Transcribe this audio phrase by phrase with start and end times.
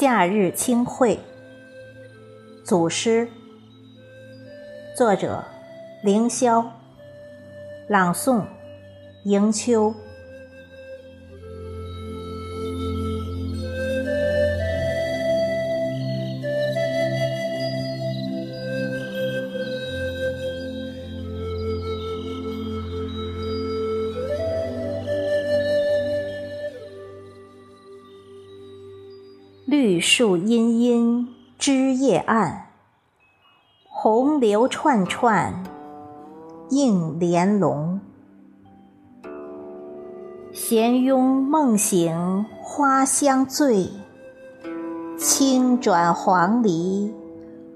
[0.00, 1.20] 夏日清会，
[2.64, 3.28] 祖师，
[4.96, 5.44] 作者
[6.02, 6.64] 凌霄，
[7.86, 8.42] 朗诵
[9.26, 9.94] 迎秋。
[30.00, 31.28] 树阴阴，
[31.58, 32.68] 枝叶暗，
[33.86, 35.62] 洪流串串，
[36.70, 38.00] 映莲笼。
[40.52, 43.90] 闲拥梦醒，花香醉，
[45.18, 47.12] 轻转黄鹂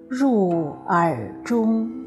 [0.09, 2.04] 入耳中。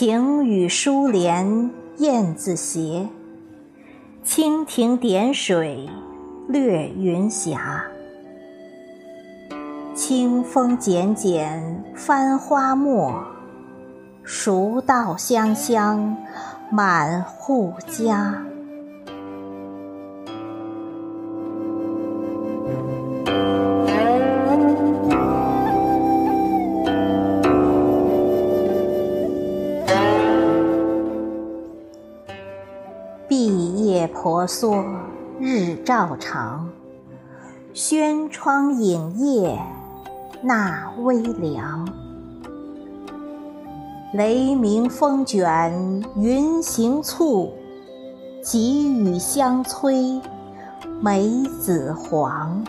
[0.00, 3.06] 晴雨疏帘燕子斜，
[4.24, 5.90] 蜻蜓点水
[6.48, 7.84] 掠云霞。
[9.94, 13.12] 清风剪剪翻花墨，
[14.22, 16.16] 熟道香香
[16.70, 18.42] 满户家。
[34.40, 34.82] 婆娑
[35.38, 36.66] 日照长，
[37.74, 39.60] 轩窗影夜
[40.42, 41.86] 纳微凉。
[44.14, 47.52] 雷鸣风卷云行簇，
[48.42, 50.18] 急雨相催
[51.02, 51.28] 梅
[51.60, 52.64] 子黄。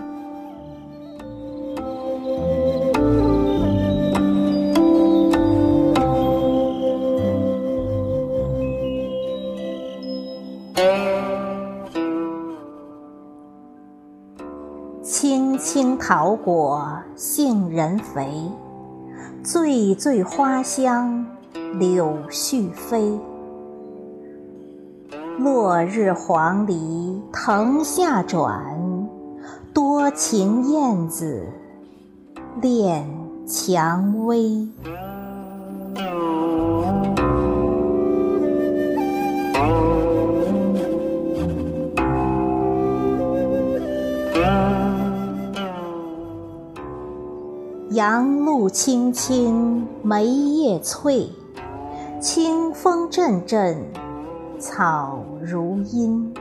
[16.03, 18.51] 桃果杏仁肥，
[19.44, 21.23] 醉醉花香
[21.78, 23.19] 柳絮飞。
[25.38, 28.66] 落日黄鹂藤下转，
[29.75, 31.45] 多情燕子
[32.59, 33.07] 恋
[33.45, 34.67] 蔷薇。
[48.01, 51.29] 杨露青青梅叶翠，
[52.19, 53.78] 清风阵阵
[54.57, 56.34] 草如茵。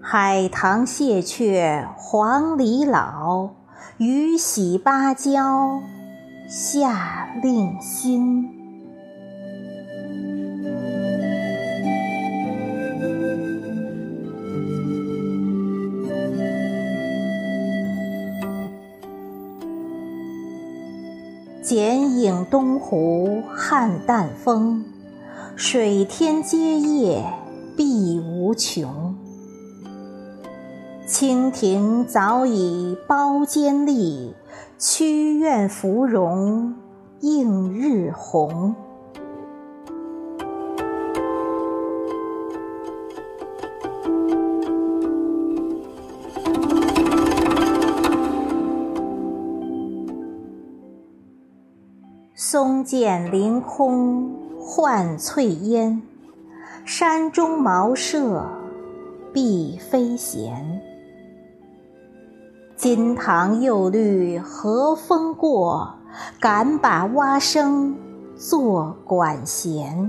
[0.00, 3.50] 海棠谢却黄鹂老，
[3.98, 5.78] 雨洗芭蕉
[6.48, 8.57] 夏令新。
[21.68, 24.86] 剪影东湖汉淡风，
[25.54, 27.22] 水天皆夜
[27.76, 29.14] 碧无穷。
[31.06, 34.32] 蜻蜓早已包间立，
[34.78, 36.74] 曲院芙蓉
[37.20, 38.74] 映日红。
[52.40, 56.00] 松涧凌空换翠烟，
[56.84, 58.48] 山中茅舍
[59.32, 60.80] 碧飞闲。
[62.76, 65.96] 金堂又绿和风过，
[66.38, 67.96] 敢把蛙声
[68.36, 70.08] 作管弦。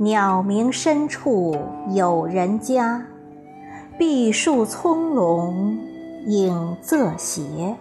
[0.00, 1.56] 鸟鸣深处
[1.90, 3.04] 有人家，
[3.98, 5.76] 碧树葱茏
[6.24, 7.74] 影仄斜。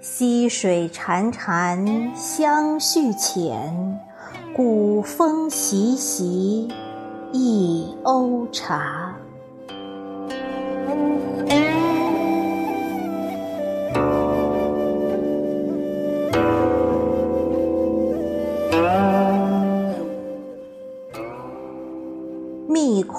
[0.00, 4.00] 溪水潺潺相续浅，
[4.54, 6.72] 古风习习
[7.32, 9.05] 一瓯茶。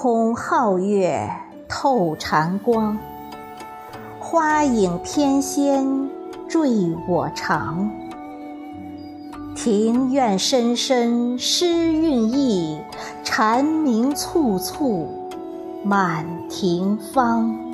[0.00, 1.28] 空皓月
[1.68, 2.96] 透禅光，
[4.20, 6.08] 花影翩跹
[6.48, 6.70] 坠
[7.08, 7.90] 我长。
[9.56, 12.78] 庭院深深诗韵意，
[13.24, 15.08] 蝉鸣簇簇
[15.82, 17.67] 满庭芳。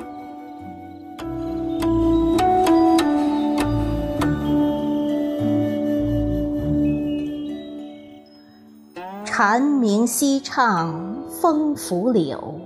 [9.37, 12.61] 蝉鸣西唱风拂柳，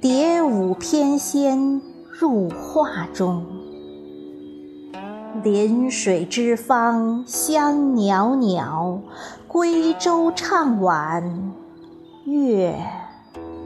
[0.00, 1.80] 蝶舞翩跹
[2.10, 3.46] 入画中。
[5.44, 9.00] 临水之方香袅袅，
[9.46, 11.52] 归舟唱晚
[12.24, 12.74] 月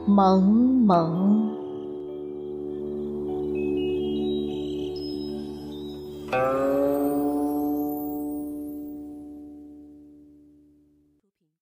[0.05, 1.44] 蒙蒙。